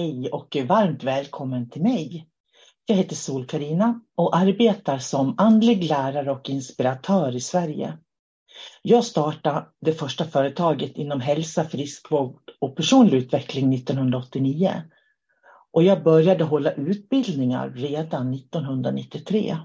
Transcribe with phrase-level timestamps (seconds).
[0.00, 2.26] Hej och varmt välkommen till mig.
[2.86, 7.98] Jag heter sol karina och arbetar som andlig lärare och inspiratör i Sverige.
[8.82, 14.82] Jag startade det första företaget inom hälsa, friskvård och personlig utveckling 1989.
[15.72, 19.56] Och jag började hålla utbildningar redan 1993.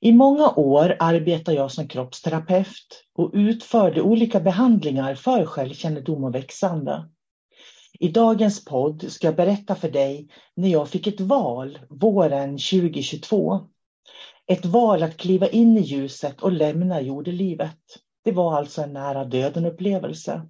[0.00, 7.08] I många år arbetade jag som kroppsterapeut och utförde olika behandlingar för självkännedom och växande.
[8.00, 13.60] I dagens podd ska jag berätta för dig när jag fick ett val våren 2022.
[14.46, 17.78] Ett val att kliva in i ljuset och lämna jordelivet.
[18.24, 20.48] Det var alltså en nära döden upplevelse.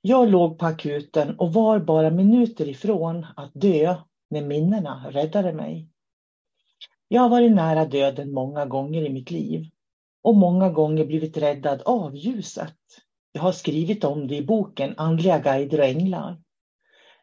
[0.00, 3.96] Jag låg på akuten och var bara minuter ifrån att dö
[4.30, 5.88] när minnena räddade mig.
[7.08, 9.70] Jag har varit nära döden många gånger i mitt liv
[10.22, 12.76] och många gånger blivit räddad av ljuset.
[13.36, 16.38] Jag har skrivit om det i boken Andliga guider och änglar.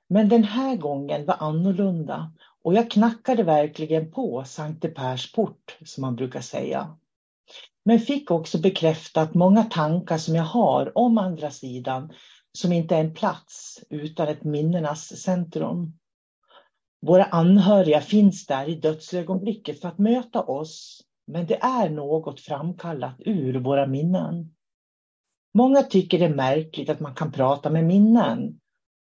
[0.10, 6.02] Men den här gången var annorlunda och jag knackade verkligen på Sankte Pers port, som
[6.02, 6.98] man brukar säga.
[7.86, 12.14] Men fick också bekräftat många tankar som jag har om andra sidan,
[12.52, 15.94] som inte är en plats utan ett minnenas centrum.
[17.02, 23.16] Våra anhöriga finns där i dödsögonblicket för att möta oss, men det är något framkallat
[23.20, 24.54] ur våra minnen.
[25.54, 28.60] Många tycker det är märkligt att man kan prata med minnen.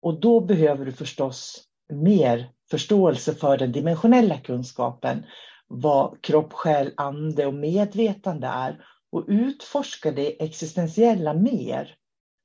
[0.01, 5.25] Och då behöver du förstås mer förståelse för den dimensionella kunskapen,
[5.67, 11.95] vad kropp, själ, ande och medvetande är och utforska det existentiella mer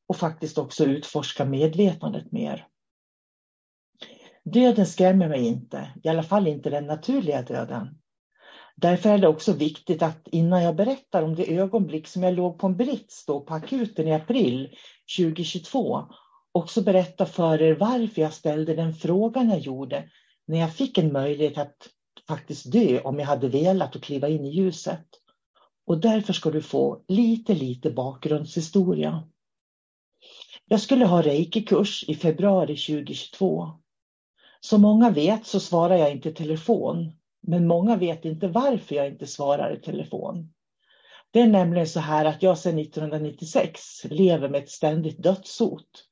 [0.09, 2.67] och faktiskt också utforska medvetandet mer.
[4.45, 7.99] Döden skrämmer mig inte, i alla fall inte den naturliga döden.
[8.81, 12.59] Därför är det också viktigt att innan jag berättar om det ögonblick som jag låg
[12.59, 14.77] på en brits då på akuten i april
[15.19, 16.05] 2022
[16.53, 20.11] också berätta för er varför jag ställde den frågan jag gjorde
[20.47, 21.89] när jag fick en möjlighet att
[22.29, 25.07] faktiskt dö om jag hade velat och kliva in i ljuset.
[25.87, 29.29] Och därför ska du få lite, lite bakgrundshistoria.
[30.65, 33.69] Jag skulle ha reikikurs i februari 2022.
[34.61, 37.13] Som många vet så svarar jag inte i telefon,
[37.49, 40.53] men många vet inte varför jag inte svarar i telefon.
[41.31, 46.05] Det är nämligen så här att jag sedan 1996 lever med ett ständigt dödshot.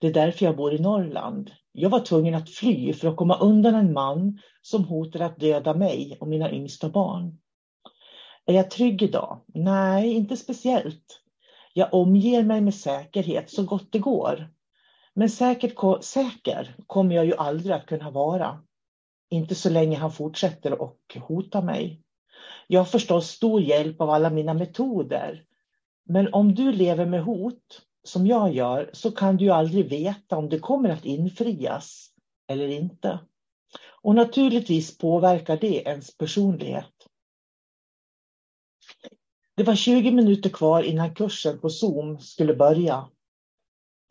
[0.00, 1.50] Det är därför jag bor i Norrland.
[1.72, 5.74] Jag var tvungen att fly för att komma undan en man som hotade att döda
[5.74, 7.38] mig och mina yngsta barn.
[8.46, 9.40] Är jag trygg idag?
[9.46, 11.20] Nej, inte speciellt.
[11.72, 14.50] Jag omger mig med säkerhet så gott det går.
[15.14, 15.74] Men säkert,
[16.04, 18.62] säker kommer jag ju aldrig att kunna vara.
[19.30, 22.02] Inte så länge han fortsätter och hota mig.
[22.66, 25.44] Jag har förstås stor hjälp av alla mina metoder.
[26.04, 30.36] Men om du lever med hot, som jag gör, så kan du ju aldrig veta
[30.36, 32.10] om det kommer att infrias
[32.48, 33.20] eller inte.
[34.02, 36.94] Och naturligtvis påverkar det ens personlighet.
[39.56, 43.08] Det var 20 minuter kvar innan kursen på Zoom skulle börja.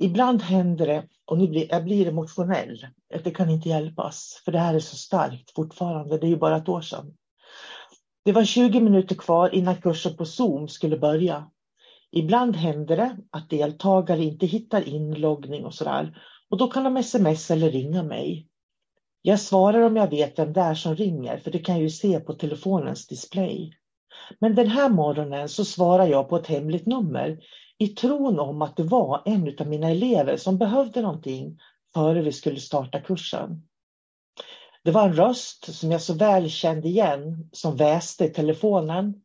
[0.01, 4.51] Ibland händer det, och nu blir jag blir emotionell, att det kan inte hjälpas, för
[4.51, 7.13] det här är så starkt fortfarande, det är ju bara ett år sedan.
[8.25, 11.50] Det var 20 minuter kvar innan kursen på Zoom skulle börja.
[12.12, 17.51] Ibland händer det att deltagare inte hittar inloggning och sådär, och då kan de sms
[17.51, 18.48] eller ringa mig.
[19.22, 21.90] Jag svarar om jag vet vem det är som ringer, för det kan jag ju
[21.90, 23.74] se på telefonens display.
[24.40, 27.38] Men den här morgonen så svarar jag på ett hemligt nummer
[27.81, 31.59] i tron om att det var en av mina elever som behövde någonting
[31.93, 33.67] före vi skulle starta kursen.
[34.83, 39.21] Det var en röst som jag så väl kände igen som väste i telefonen.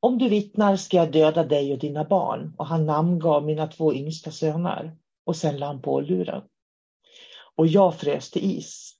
[0.00, 2.54] Om du vittnar ska jag döda dig och dina barn.
[2.58, 4.96] Och han namngav mina två yngsta söner.
[5.24, 6.42] Och sen la han på luren.
[7.56, 8.94] Och jag frös till is.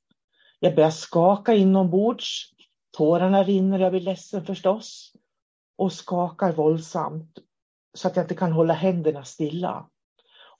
[0.60, 2.52] Jag började skaka inombords.
[2.96, 5.12] Tårarna rinner, jag blir ledsen förstås.
[5.78, 7.38] Och skakar våldsamt
[7.96, 9.87] så att jag inte kan hålla händerna stilla.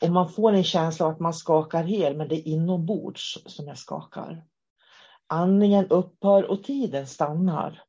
[0.03, 3.67] Och man får en känsla av att man skakar hel, men det är inombords som
[3.67, 4.45] jag skakar.
[5.27, 7.83] Andningen upphör och tiden stannar.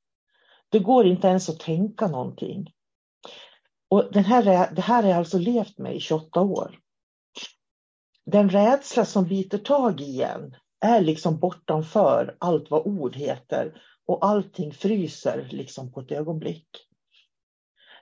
[0.70, 2.72] Det går inte ens att tänka någonting.
[3.90, 6.80] Och den här, det här har jag alltså levt med i 28 år.
[8.26, 14.26] Den rädsla som biter tag i en är liksom bortanför allt vad ord heter och
[14.26, 16.87] allting fryser liksom på ett ögonblick.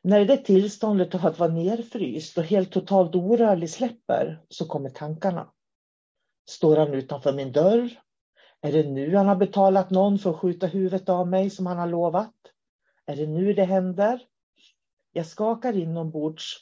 [0.07, 5.51] När det tillståndet av att vara nerfryst och helt totalt orörlig släpper så kommer tankarna.
[6.49, 7.89] Står han utanför min dörr?
[8.61, 11.77] Är det nu han har betalat någon för att skjuta huvudet av mig som han
[11.77, 12.33] har lovat?
[13.05, 14.21] Är det nu det händer?
[15.13, 16.57] Jag skakar inombords.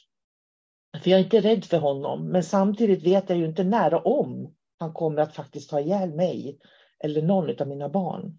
[1.02, 4.20] För jag är inte rädd för honom, men samtidigt vet jag ju inte när och
[4.20, 6.58] om han kommer att faktiskt ta ihjäl mig
[7.04, 8.38] eller någon av mina barn.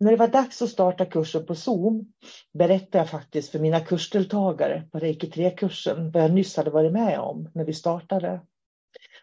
[0.00, 2.12] När det var dags att starta kursen på Zoom
[2.52, 7.18] berättade jag faktiskt för mina kursdeltagare på Reiki 3-kursen vad jag nyss hade varit med
[7.18, 8.40] om när vi startade.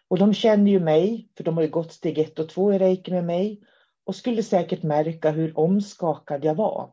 [0.08, 2.78] Och de känner ju mig, för de har ju gått steg ett och två i
[2.78, 3.60] reiki med mig
[4.04, 6.92] och skulle säkert märka hur omskakad jag var.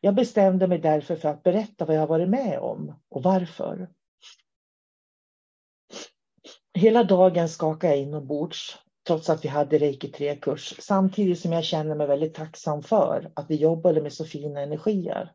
[0.00, 3.88] Jag bestämde mig därför för att berätta vad jag varit med om och varför.
[6.74, 11.94] Hela dagen skakade jag inombords trots att vi hade reiki 3-kurs samtidigt som jag känner
[11.94, 15.32] mig väldigt tacksam för att vi jobbade med så fina energier.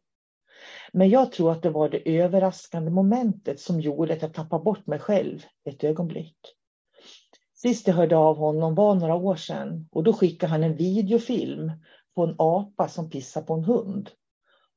[0.93, 4.87] Men jag tror att det var det överraskande momentet som gjorde att jag tappade bort
[4.87, 6.37] mig själv ett ögonblick.
[7.55, 11.71] Sist jag hörde av honom var några år sedan och då skickade han en videofilm
[12.15, 14.09] på en apa som pissar på en hund.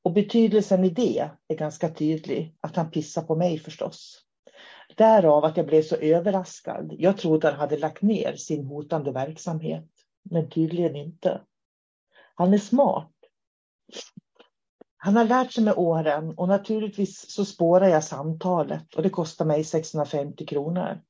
[0.03, 4.22] Och betydelsen i det är ganska tydlig, att han pissar på mig förstås.
[4.95, 6.95] Därav att jag blev så överraskad.
[6.97, 9.89] Jag trodde han hade lagt ner sin hotande verksamhet,
[10.23, 11.41] men tydligen inte.
[12.35, 13.09] Han är smart.
[14.97, 19.45] Han har lärt sig med åren och naturligtvis så spårar jag samtalet och det kostar
[19.45, 21.01] mig 650 kronor.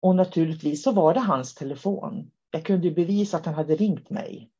[0.00, 2.30] Och naturligtvis så var det hans telefon.
[2.50, 4.50] Jag kunde bevisa att han hade ringt mig.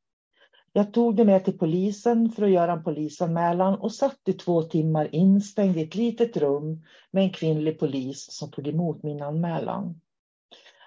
[0.77, 4.61] Jag tog det med till polisen för att göra en polisanmälan och satt i två
[4.61, 10.01] timmar instängd i ett litet rum med en kvinnlig polis som tog emot min anmälan.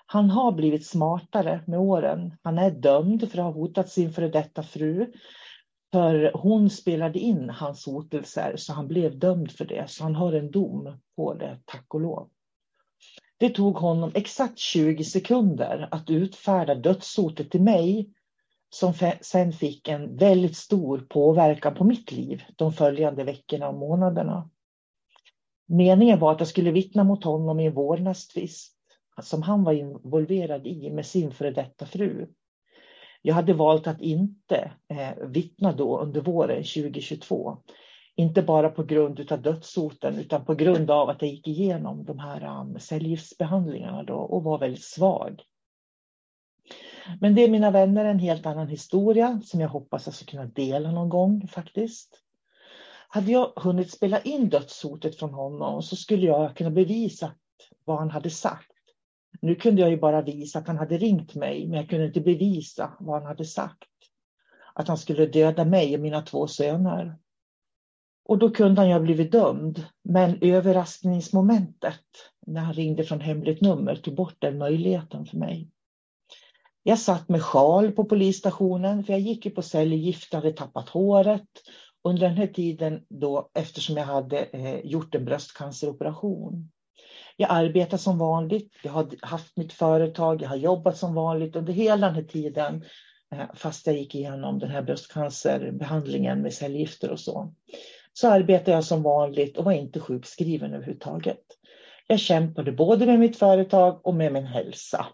[0.06, 2.36] Han har blivit smartare med åren.
[2.42, 5.12] Han är dömd för att ha hotat sin före detta fru.
[5.92, 9.90] För hon spelade in hans hotelser så han blev dömd för det.
[9.90, 12.28] Så han har en dom på det, tack och lov.
[13.38, 18.14] Det tog honom exakt 20 sekunder att utfärda dödshotet till mig
[18.70, 24.50] som sen fick en väldigt stor påverkan på mitt liv de följande veckorna och månaderna.
[25.66, 28.76] Meningen var att jag skulle vittna mot honom i en vårdnadstvist
[29.22, 32.26] som han var involverad i med sin före detta fru.
[33.22, 37.58] Jag hade valt att inte eh, vittna då under våren 2022
[38.16, 42.18] inte bara på grund av dödshoten utan på grund av att jag gick igenom de
[42.18, 45.42] här um, cellgiftsbehandlingarna då och var väldigt svag.
[47.20, 50.44] Men det är mina vänner en helt annan historia som jag hoppas jag ska kunna
[50.44, 52.22] dela någon gång faktiskt.
[53.08, 57.32] Hade jag hunnit spela in dödshotet från honom så skulle jag kunna bevisa
[57.84, 58.72] vad han hade sagt.
[59.40, 62.20] Nu kunde jag ju bara visa att han hade ringt mig, men jag kunde inte
[62.20, 63.88] bevisa vad han hade sagt.
[64.74, 67.18] Att han skulle döda mig och mina två söner.
[68.24, 69.84] Och då kunde han ju ha blivit dömd.
[70.02, 72.04] Men överraskningsmomentet
[72.46, 75.70] när han ringde från hemligt nummer tog bort den möjligheten för mig.
[76.82, 81.48] Jag satt med sjal på polisstationen för jag gick ju på cellgift, hade tappat håret.
[82.04, 86.70] Under den här tiden då, eftersom jag hade eh, gjort en bröstcanceroperation.
[87.36, 91.72] Jag arbetar som vanligt, jag har haft mitt företag, jag har jobbat som vanligt under
[91.72, 92.84] hela den här tiden.
[93.32, 97.54] Eh, fast jag gick igenom den här bröstcancerbehandlingen med cellgifter och så
[98.12, 101.40] så arbetade jag som vanligt och var inte sjukskriven överhuvudtaget.
[102.06, 105.06] Jag kämpade både med mitt företag och med min hälsa.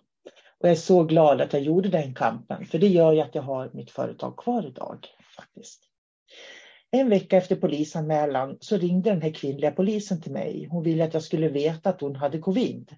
[0.58, 3.34] Och jag är så glad att jag gjorde den kampen, för det gör ju att
[3.34, 5.06] jag har mitt företag kvar idag.
[5.36, 5.82] faktiskt.
[6.90, 10.68] En vecka efter polisanmälan så ringde den här kvinnliga polisen till mig.
[10.70, 12.96] Hon ville att jag skulle veta att hon hade covid.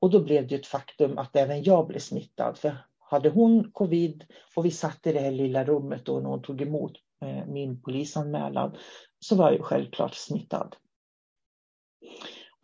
[0.00, 2.58] Och då blev det ett faktum att även jag blev smittad.
[2.58, 4.24] För hade hon covid
[4.56, 7.82] och vi satt i det här lilla rummet då när hon tog emot eh, min
[7.82, 8.76] polisanmälan
[9.18, 10.76] så var jag ju självklart smittad.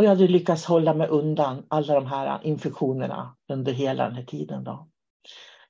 [0.00, 4.24] Och jag hade lyckats hålla mig undan alla de här infektionerna under hela den här
[4.24, 4.64] tiden.
[4.64, 4.88] Då.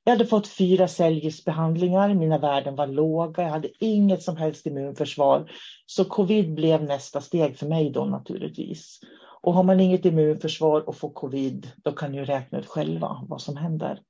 [0.04, 5.50] Jag hade fått fyra cellgiftsbehandlingar, mina värden var låga, jag hade inget som helst immunförsvar.
[5.86, 9.00] Så covid blev nästa steg för mig då naturligtvis.
[9.42, 13.40] Och har man inget immunförsvar och får covid, då kan ni räkna ut själva vad
[13.40, 14.00] som händer.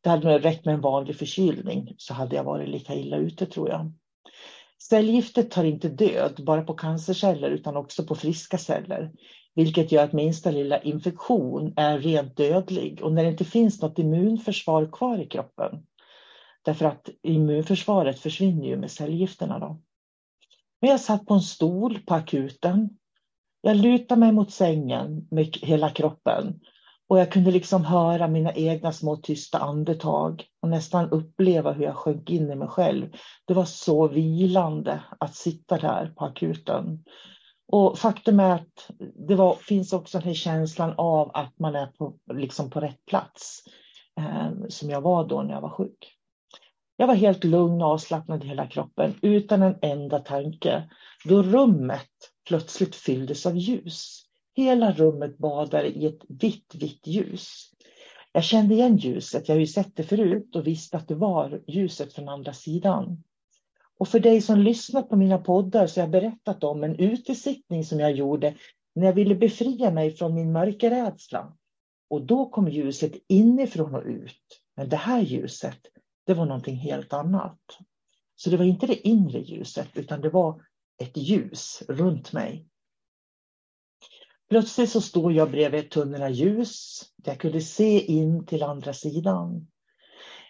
[0.00, 3.68] Det hade räckt med en vanlig förkylning så hade jag varit lika illa ute tror
[3.68, 3.92] jag.
[4.82, 9.10] Cellgiftet tar inte död bara på cancerceller utan också på friska celler.
[9.60, 13.98] Vilket gör att minsta lilla infektion är rent dödlig och när det inte finns något
[13.98, 15.86] immunförsvar kvar i kroppen.
[16.64, 19.58] Därför att immunförsvaret försvinner ju med cellgifterna.
[19.58, 19.80] Då.
[20.80, 22.88] Men jag satt på en stol på akuten.
[23.60, 26.60] Jag lutade mig mot sängen med hela kroppen
[27.08, 31.96] och jag kunde liksom höra mina egna små tysta andetag och nästan uppleva hur jag
[31.96, 33.12] sjönk in i mig själv.
[33.44, 37.04] Det var så vilande att sitta där på akuten.
[37.72, 38.90] Och faktum är att
[39.28, 43.06] det var, finns också den här känslan av att man är på, liksom på rätt
[43.06, 43.62] plats.
[44.18, 46.16] Eh, som jag var då när jag var sjuk.
[46.96, 50.90] Jag var helt lugn och avslappnad i hela kroppen utan en enda tanke.
[51.24, 52.10] Då rummet
[52.48, 54.22] plötsligt fylldes av ljus.
[54.54, 57.70] Hela rummet badade i ett vitt, vitt ljus.
[58.32, 61.62] Jag kände igen ljuset, jag har ju sett det förut och visste att det var
[61.66, 63.22] ljuset från andra sidan.
[64.00, 67.84] Och för dig som lyssnat på mina poddar så har jag berättat om en utesittning
[67.84, 68.54] som jag gjorde
[68.94, 71.56] när jag ville befria mig från min mörkerrädsla.
[72.10, 74.62] Och då kom ljuset inifrån och ut.
[74.76, 75.78] Men det här ljuset,
[76.26, 77.60] det var någonting helt annat.
[78.36, 80.62] Så det var inte det inre ljuset, utan det var
[81.02, 82.66] ett ljus runt mig.
[84.48, 87.02] Plötsligt så stod jag bredvid ett tunnelna ljus.
[87.16, 89.69] där Jag kunde se in till andra sidan.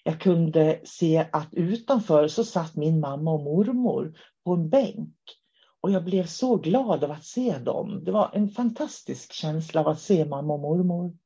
[0.04, 4.14] Jag kunde se att utanför så satt min mamma och mormor
[4.44, 5.14] på en bänk.
[5.80, 8.04] Och jag blev så glad av att se dem.
[8.04, 11.16] Det var en fantastisk känsla av att se mamma och mormor.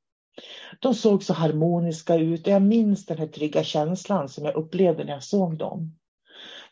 [0.80, 5.04] De såg så harmoniska ut och jag minns den här trygga känslan som jag upplevde
[5.04, 5.96] när jag såg dem.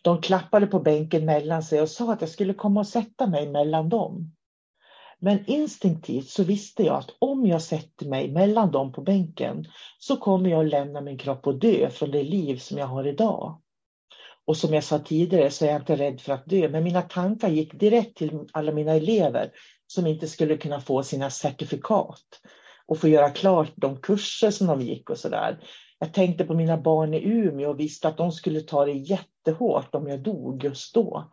[0.02, 3.48] De klappade på bänken mellan sig och sa att jag skulle komma och sätta mig
[3.48, 4.32] mellan dem.
[5.24, 9.64] Men instinktivt så visste jag att om jag sätter mig mellan dem på bänken
[9.98, 13.06] så kommer jag att lämna min kropp och dö från det liv som jag har
[13.06, 13.60] idag.
[14.44, 17.02] Och som jag sa tidigare så är jag inte rädd för att dö, men mina
[17.02, 19.50] tankar gick direkt till alla mina elever
[19.86, 22.40] som inte skulle kunna få sina certifikat
[22.86, 25.58] och få göra klart de kurser som de gick och sådär.
[25.98, 29.94] Jag tänkte på mina barn i Umeå och visste att de skulle ta det jättehårt
[29.94, 31.30] om jag dog just då.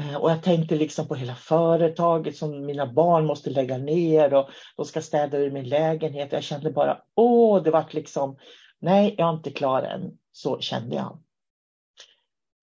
[0.00, 4.48] Eh, och jag tänkte liksom på hela företaget som mina barn måste lägga ner och
[4.76, 6.32] de ska städa ur min lägenhet.
[6.32, 8.36] Jag kände bara, åh, det vart liksom,
[8.80, 10.18] nej, jag är inte klar än.
[10.32, 11.18] Så kände jag.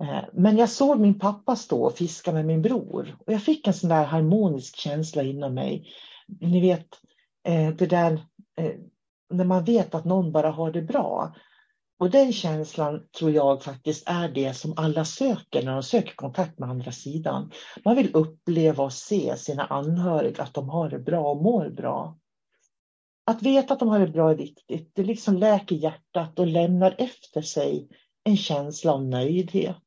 [0.03, 3.67] Eh, men jag såg min pappa stå och fiska med min bror och jag fick
[3.67, 5.93] en sån där harmonisk känsla inom mig.
[6.27, 6.87] Ni vet,
[7.47, 8.19] eh, det där
[9.31, 11.35] när man vet att någon bara har det bra.
[12.01, 16.59] Och den känslan tror jag faktiskt är det som alla söker när de söker kontakt
[16.59, 17.51] med andra sidan.
[17.85, 22.17] Man vill uppleva och se sina anhöriga, att de har det bra och mår bra.
[23.25, 24.91] Att veta att de har det bra är viktigt.
[24.95, 27.87] Det liksom läker hjärtat och lämnar efter sig
[28.23, 29.77] en känsla av nöjdhet.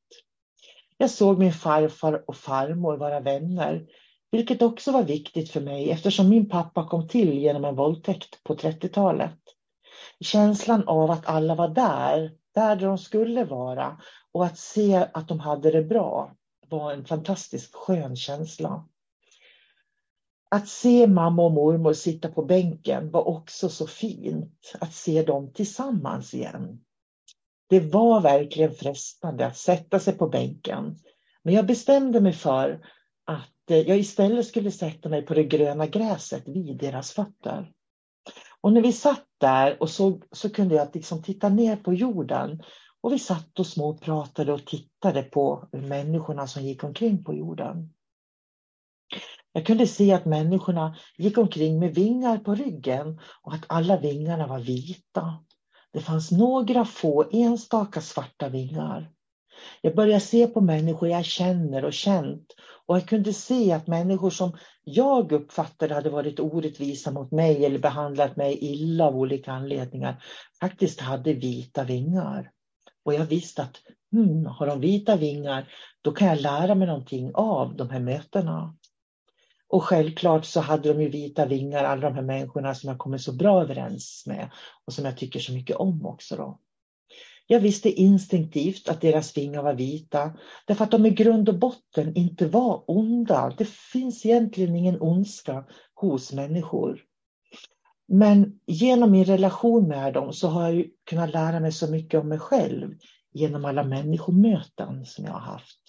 [0.97, 3.87] Jag såg min farfar och farmor vara vänner,
[4.31, 8.55] vilket också var viktigt för mig eftersom min pappa kom till genom en våldtäkt på
[8.55, 9.44] 30-talet
[10.21, 14.01] känslan av att alla var där, där de skulle vara
[14.33, 16.35] och att se att de hade det bra
[16.69, 18.89] var en fantastiskt skön känsla.
[20.51, 25.53] Att se mamma och mormor sitta på bänken var också så fint, att se dem
[25.53, 26.81] tillsammans igen.
[27.69, 30.99] Det var verkligen frestande att sätta sig på bänken,
[31.43, 32.87] men jag bestämde mig för
[33.25, 37.73] att eh, jag istället skulle sätta mig på det gröna gräset vid deras fötter.
[38.61, 42.63] Och när vi satt där och så, så kunde jag liksom titta ner på jorden.
[43.01, 47.93] Och vi satt och småpratade och tittade på människorna som gick omkring på jorden.
[49.53, 54.47] Jag kunde se att människorna gick omkring med vingar på ryggen och att alla vingarna
[54.47, 55.45] var vita.
[55.93, 59.11] Det fanns några få enstaka svarta vingar.
[59.81, 62.47] Jag började se på människor jag känner och känt
[62.87, 67.79] och jag kunde se att människor som jag uppfattade hade varit orättvisa mot mig eller
[67.79, 70.23] behandlat mig illa av olika anledningar
[70.61, 72.51] faktiskt hade vita vingar.
[73.05, 73.77] Och jag visste att
[74.13, 75.69] hmm, har de vita vingar,
[76.03, 78.77] då kan jag lära mig någonting av de här mötena.
[79.69, 83.19] Och självklart så hade de ju vita vingar, alla de här människorna som jag kommer
[83.19, 84.51] så bra överens med
[84.85, 86.37] och som jag tycker så mycket om också.
[86.37, 86.59] Då.
[87.47, 90.37] Jag visste instinktivt att deras vingar var vita
[90.67, 93.55] därför att de i grund och botten inte var onda.
[93.59, 97.01] Det finns egentligen ingen ondska hos människor.
[98.09, 102.29] Men genom min relation med dem så har jag kunnat lära mig så mycket om
[102.29, 102.95] mig själv
[103.33, 105.81] genom alla människomöten som jag har haft.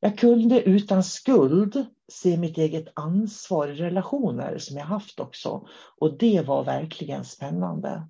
[0.00, 5.66] Jag kunde utan skuld se mitt eget ansvar i relationer som jag haft också
[5.98, 8.08] och det var verkligen spännande.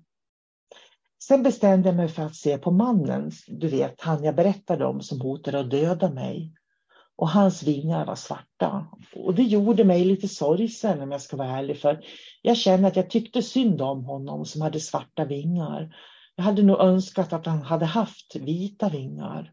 [1.23, 5.01] Sen bestämde jag mig för att se på mannen, du vet, han jag berättade om
[5.01, 6.53] som hotade att döda mig.
[7.15, 8.87] Och hans vingar var svarta.
[9.15, 12.03] Och det gjorde mig lite sorgsen om jag ska vara ärlig, för
[12.41, 15.95] jag känner att jag tyckte synd om honom som hade svarta vingar.
[16.35, 19.51] Jag hade nog önskat att han hade haft vita vingar.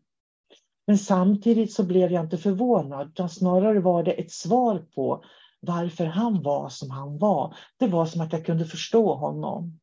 [0.87, 5.25] Men samtidigt så blev jag inte förvånad, utan snarare var det ett svar på
[5.61, 7.57] varför han var som han var.
[7.79, 9.79] Det var som att jag kunde förstå honom.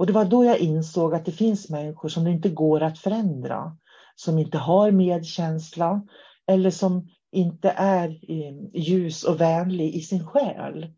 [0.00, 2.98] Och det var då jag insåg att det finns människor som det inte går att
[2.98, 3.76] förändra,
[4.14, 6.06] som inte har medkänsla
[6.46, 10.92] eller som inte är eh, ljus och vänlig i sin själ.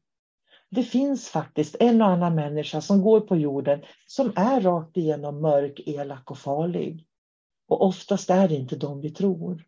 [0.71, 5.41] Det finns faktiskt en och annan människa som går på jorden som är rakt igenom
[5.41, 7.07] mörk, elak och farlig.
[7.69, 9.65] Och oftast är det inte de vi tror.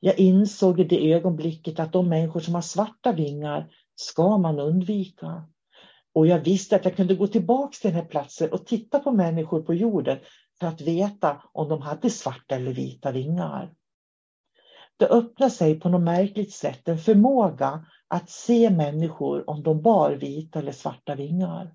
[0.00, 5.48] Jag insåg i det ögonblicket att de människor som har svarta vingar ska man undvika.
[6.14, 9.10] Och jag visste att jag kunde gå tillbaka till den här platsen och titta på
[9.10, 10.18] människor på jorden
[10.60, 13.74] för att veta om de hade svarta eller vita vingar.
[14.96, 20.10] Det öppnade sig på något märkligt sätt en förmåga att se människor om de bar
[20.10, 21.74] vita eller svarta vingar.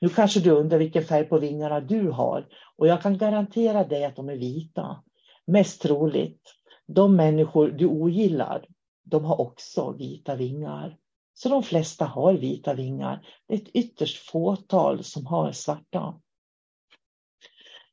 [0.00, 4.04] Nu kanske du undrar vilken färg på vingarna du har och jag kan garantera dig
[4.04, 5.02] att de är vita.
[5.46, 6.54] Mest troligt,
[6.86, 8.66] de människor du ogillar,
[9.04, 10.96] de har också vita vingar.
[11.34, 13.26] Så de flesta har vita vingar.
[13.48, 16.14] Det är ett ytterst fåtal som har svarta.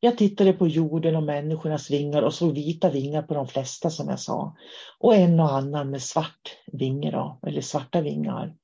[0.01, 4.10] Jag tittade på jorden och människornas vingar och såg vita vingar på de flesta som
[4.10, 4.55] jag sa.
[5.00, 8.55] Och en och annan med svart vingar, då, eller svarta vingar.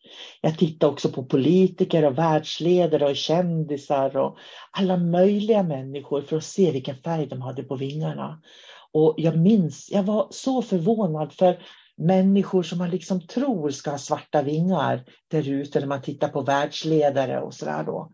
[0.41, 4.37] Jag tittade också på politiker och världsledare och kändisar och
[4.71, 8.41] alla möjliga människor för att se vilken färg de hade på vingarna.
[8.91, 11.61] Och jag minns, jag var så förvånad för
[11.97, 16.41] människor som man liksom tror ska ha svarta vingar där ute när man tittar på
[16.41, 18.11] världsledare och sådär då.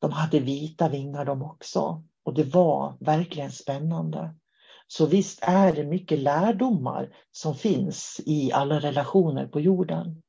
[0.00, 4.34] De hade vita vingar de också och det var verkligen spännande.
[4.86, 10.22] Så visst är det mycket lärdomar som finns i alla relationer på jorden.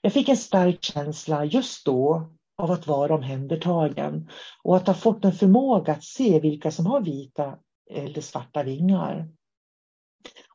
[0.00, 4.28] Jag fick en stark känsla just då av att vara omhändertagen
[4.62, 7.58] och att ha fått en förmåga att se vilka som har vita
[7.90, 9.28] eller svarta vingar.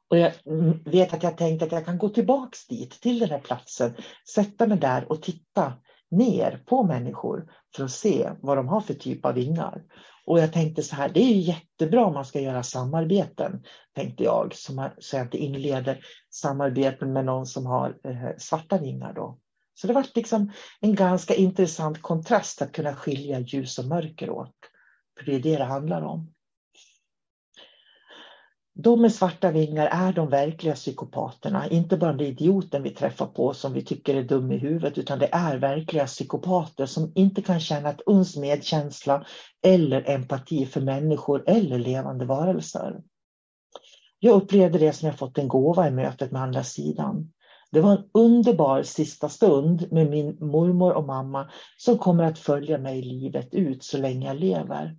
[0.09, 0.31] Och jag
[0.85, 3.95] vet att jag tänkte att jag kan gå tillbaks dit, till den här platsen,
[4.33, 5.73] sätta mig där och titta
[6.11, 9.83] ner på människor för att se vad de har för typ av vingar.
[10.25, 13.63] Och jag tänkte så här, det är ju jättebra om man ska göra samarbeten,
[13.95, 19.39] tänkte jag, så, jag inte inleder samarbeten med någon som har eh, svarta vingar då.
[19.73, 24.55] Så det var liksom en ganska intressant kontrast att kunna skilja ljus och mörker åt.
[25.17, 26.33] För det är det det handlar om.
[28.83, 33.53] De med svarta vingar är de verkliga psykopaterna, inte bara den idioten vi träffar på
[33.53, 37.59] som vi tycker är dum i huvudet, utan det är verkliga psykopater som inte kan
[37.59, 39.25] känna ett uns medkänsla
[39.65, 43.01] eller empati för människor eller levande varelser.
[44.19, 47.31] Jag upplevde det som jag fått en gåva i mötet med andra sidan.
[47.71, 52.77] Det var en underbar sista stund med min mormor och mamma som kommer att följa
[52.77, 54.95] mig livet ut så länge jag lever.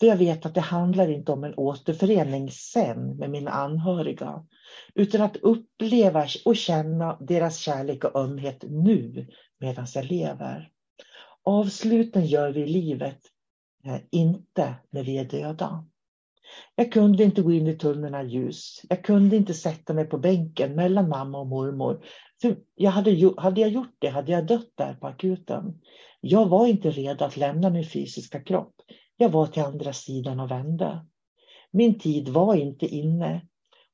[0.00, 4.46] För jag vet att det handlar inte om en återförening sen med mina anhöriga,
[4.94, 9.26] utan att uppleva och känna deras kärlek och ömhet nu
[9.60, 10.70] medan jag lever.
[11.44, 13.18] Avsluten gör vi i livet,
[13.86, 15.86] eh, inte när vi är döda.
[16.74, 18.82] Jag kunde inte gå in i tunneln av ljus.
[18.88, 22.04] Jag kunde inte sätta mig på bänken mellan mamma och mormor.
[22.42, 25.80] För jag hade, hade jag gjort det hade jag dött där på akuten.
[26.20, 28.74] Jag var inte redo att lämna min fysiska kropp.
[29.16, 31.06] Jag var till andra sidan och vände.
[31.70, 33.46] Min tid var inte inne.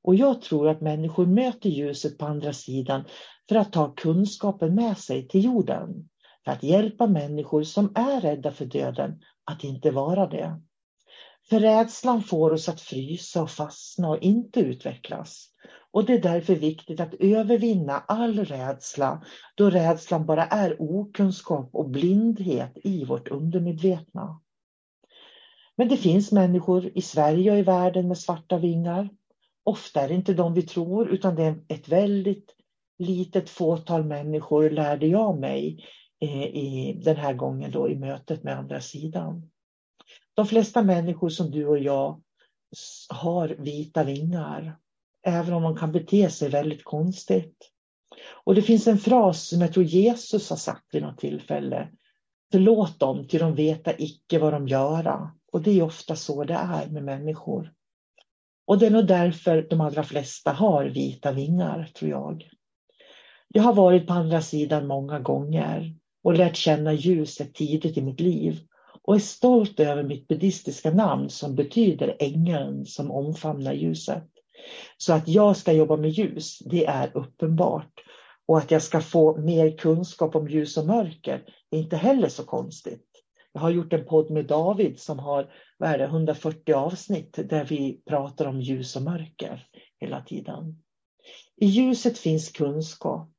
[0.03, 3.05] Och jag tror att människor möter ljuset på andra sidan
[3.49, 6.09] för att ta kunskapen med sig till jorden.
[6.45, 10.61] För att hjälpa människor som är rädda för döden att inte vara det.
[11.49, 15.49] För rädslan får oss att frysa och fastna och inte utvecklas.
[15.91, 21.91] Och det är därför viktigt att övervinna all rädsla, då rädslan bara är okunskap och
[21.91, 24.41] blindhet i vårt undermedvetna.
[25.83, 29.09] Men det finns människor i Sverige och i världen med svarta vingar.
[29.65, 32.55] Ofta är det inte de vi tror utan det är ett väldigt
[32.99, 35.85] litet fåtal människor lärde jag mig
[36.21, 39.51] eh, i den här gången då i mötet med andra sidan.
[40.35, 42.23] De flesta människor som du och jag
[43.09, 44.79] har vita vingar,
[45.27, 47.71] även om de kan bete sig väldigt konstigt.
[48.45, 51.89] Och det finns en fras som jag tror Jesus har sagt vid något tillfälle.
[52.53, 55.31] Förlåt dem, till de veta icke vad de göra.
[55.53, 57.73] Och det är ofta så det är med människor.
[58.67, 62.49] Och det är nog därför de allra flesta har vita vingar, tror jag.
[63.49, 68.21] Jag har varit på andra sidan många gånger och lärt känna ljuset tidigt i mitt
[68.21, 68.61] liv
[69.03, 74.29] och är stolt över mitt buddhistiska namn som betyder ängeln som omfamnar ljuset.
[74.97, 77.92] Så att jag ska jobba med ljus, det är uppenbart.
[78.53, 82.45] Och att jag ska få mer kunskap om ljus och mörker är inte heller så
[82.45, 83.07] konstigt.
[83.53, 88.03] Jag har gjort en podd med David som har vad det, 140 avsnitt där vi
[88.07, 89.67] pratar om ljus och mörker
[90.01, 90.83] hela tiden.
[91.57, 93.31] I ljuset finns kunskap.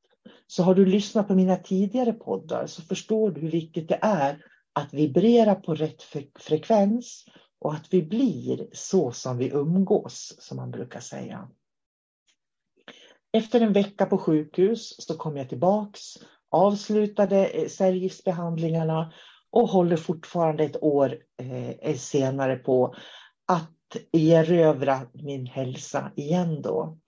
[0.46, 4.44] Så har du lyssnat på mina tidigare poddar så förstår du hur viktigt det är
[4.72, 6.02] att vibrera på rätt
[6.38, 7.24] frekvens
[7.58, 11.48] och att vi blir så som vi umgås, som man brukar säga.
[13.34, 16.00] Efter en vecka på sjukhus så kom jag tillbaks,
[16.50, 19.12] avslutade eh, cellgiftsbehandlingarna
[19.50, 22.94] och håller fortfarande ett år eh, eh, senare på
[23.46, 26.98] att erövra min hälsa igen då.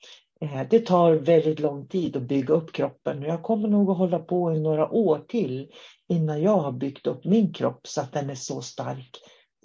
[0.41, 3.99] Eh, det tar väldigt lång tid att bygga upp kroppen och jag kommer nog att
[3.99, 5.71] hålla på i några år till
[6.09, 9.11] innan jag har byggt upp min kropp så att den är så stark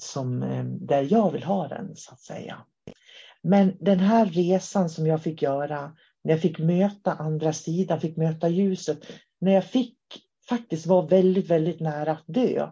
[0.01, 2.57] som eh, där jag vill ha den så att säga.
[3.43, 5.91] Men den här resan som jag fick göra
[6.23, 8.99] när jag fick möta andra sidan, fick möta ljuset,
[9.39, 9.97] när jag fick
[10.49, 12.69] faktiskt vara väldigt, väldigt nära att dö.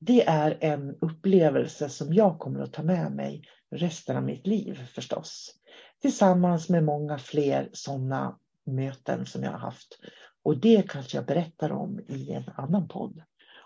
[0.00, 4.88] Det är en upplevelse som jag kommer att ta med mig resten av mitt liv
[4.94, 5.54] förstås.
[6.02, 9.98] Tillsammans med många fler sådana möten som jag har haft.
[10.42, 13.22] Och det kanske jag berättar om i en annan podd.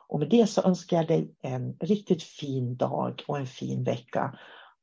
[0.09, 4.39] Och med det så önskar jag dig en riktigt fin dag och en fin vecka.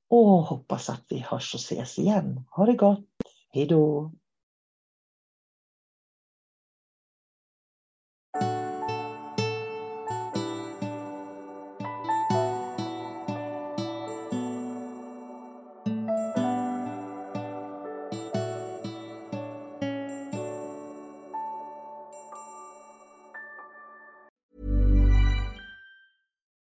[0.09, 2.45] Och hoppas att vi hörs och ses igen.
[2.49, 3.05] Ha det gott!
[3.49, 4.11] Hej då!